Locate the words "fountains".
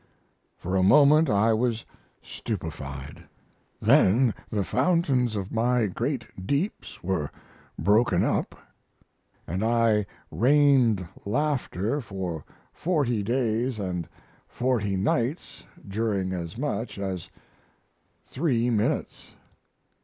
4.63-5.35